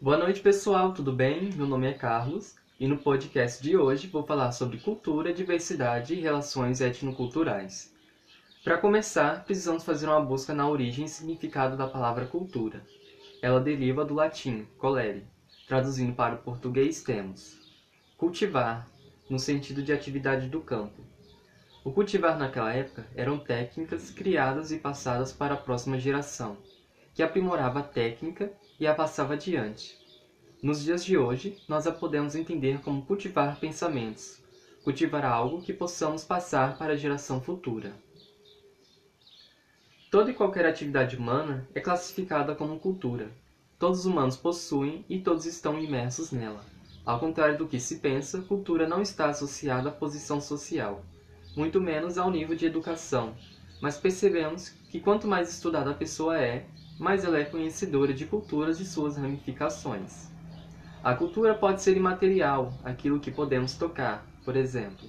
[0.00, 1.52] Boa noite, pessoal, tudo bem?
[1.54, 6.20] Meu nome é Carlos e no podcast de hoje vou falar sobre cultura, diversidade e
[6.20, 7.92] relações etnoculturais.
[8.62, 12.80] Para começar, precisamos fazer uma busca na origem e significado da palavra cultura.
[13.42, 15.26] Ela deriva do latim colere,
[15.66, 17.58] traduzindo para o português temos
[18.16, 18.88] cultivar,
[19.28, 21.02] no sentido de atividade do campo.
[21.82, 26.56] O cultivar naquela época eram técnicas criadas e passadas para a próxima geração,
[27.18, 29.98] que aprimorava a técnica e a passava adiante.
[30.62, 34.40] Nos dias de hoje, nós a podemos entender como cultivar pensamentos,
[34.84, 37.92] cultivar algo que possamos passar para a geração futura.
[40.12, 43.32] Toda e qualquer atividade humana é classificada como cultura.
[43.80, 46.64] Todos os humanos possuem e todos estão imersos nela.
[47.04, 51.02] Ao contrário do que se pensa, cultura não está associada à posição social,
[51.56, 53.34] muito menos ao nível de educação,
[53.80, 56.64] mas percebemos que quanto mais estudada a pessoa é,
[56.98, 60.28] mais ela é conhecedora de culturas e suas ramificações.
[61.02, 65.08] A cultura pode ser imaterial, aquilo que podemos tocar, por exemplo,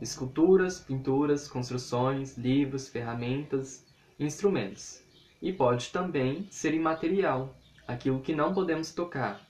[0.00, 3.84] esculturas, pinturas, construções, livros, ferramentas,
[4.20, 5.02] instrumentos.
[5.42, 7.54] E pode também ser imaterial,
[7.88, 9.40] aquilo que não podemos tocar.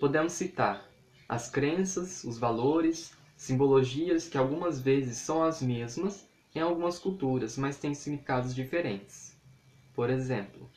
[0.00, 0.84] Podemos citar
[1.28, 7.78] as crenças, os valores, simbologias que algumas vezes são as mesmas em algumas culturas, mas
[7.78, 9.36] têm significados diferentes.
[9.94, 10.68] Por exemplo,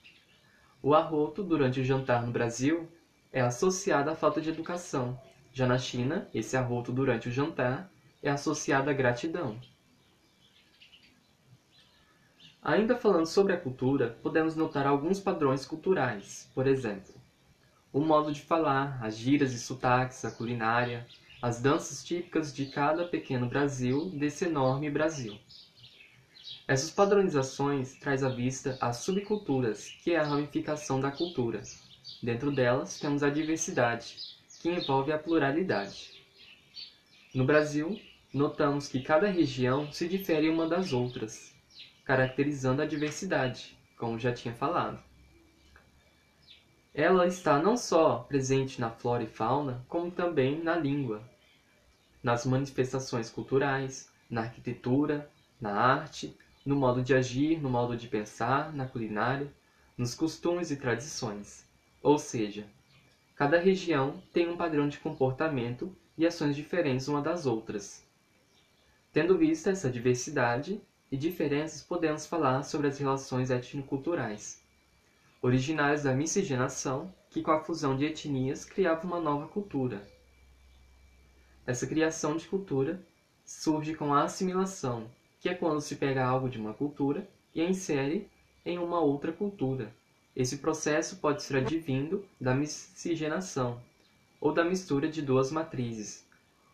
[0.88, 2.90] o arroto durante o jantar no Brasil
[3.30, 5.20] é associado à falta de educação.
[5.52, 7.92] Já na China, esse arroto durante o jantar
[8.24, 9.60] é associado à gratidão.
[12.64, 17.14] Ainda falando sobre a cultura, podemos notar alguns padrões culturais, por exemplo,
[17.92, 21.06] o modo de falar, as gírias e sotaques, a culinária,
[21.42, 25.38] as danças típicas de cada pequeno Brasil desse enorme Brasil.
[26.68, 31.62] Essas padronizações traz à vista as subculturas, que é a ramificação da cultura.
[32.22, 34.18] Dentro delas temos a diversidade,
[34.60, 36.22] que envolve a pluralidade.
[37.34, 37.98] No Brasil,
[38.34, 41.56] notamos que cada região se difere uma das outras,
[42.04, 45.02] caracterizando a diversidade, como já tinha falado.
[46.94, 51.24] Ela está não só presente na flora e fauna, como também na língua,
[52.22, 56.36] nas manifestações culturais, na arquitetura, na arte,
[56.68, 59.50] no modo de agir, no modo de pensar, na culinária,
[59.98, 61.66] nos costumes e tradições.
[62.04, 62.68] Ou seja,
[63.38, 68.06] cada região tem um padrão de comportamento e ações diferentes uma das outras.
[69.14, 74.62] Tendo vista essa diversidade e diferenças, podemos falar sobre as relações etnoculturais,
[75.42, 80.06] originárias da miscigenação, que com a fusão de etnias criava uma nova cultura.
[81.66, 83.02] Essa criação de cultura
[83.46, 87.70] surge com a assimilação, que é quando se pega algo de uma cultura e a
[87.70, 88.30] insere
[88.66, 89.94] em uma outra cultura.
[90.36, 93.82] Esse processo pode ser advindo da miscigenação,
[94.40, 96.26] ou da mistura de duas matrizes,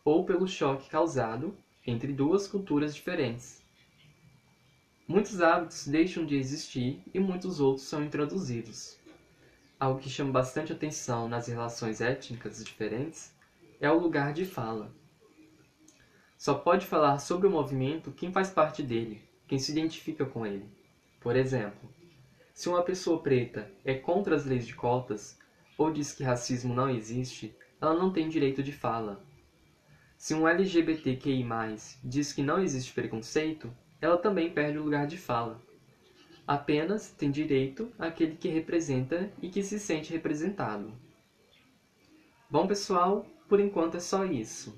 [0.04, 3.62] ou pelo choque causado entre duas culturas diferentes.
[5.08, 8.98] Muitos hábitos deixam de existir e muitos outros são introduzidos.
[9.80, 13.34] Algo que chama bastante atenção nas relações étnicas diferentes
[13.82, 14.92] é o lugar de fala.
[16.44, 20.70] Só pode falar sobre o movimento quem faz parte dele, quem se identifica com ele.
[21.22, 21.90] Por exemplo,
[22.54, 25.40] se uma pessoa preta é contra as leis de cotas
[25.78, 29.24] ou diz que racismo não existe, ela não tem direito de fala.
[30.18, 31.48] Se um LGBTQI+,
[32.04, 35.62] diz que não existe preconceito, ela também perde o lugar de fala.
[36.46, 40.92] Apenas tem direito aquele que representa e que se sente representado.
[42.50, 44.78] Bom, pessoal, por enquanto é só isso.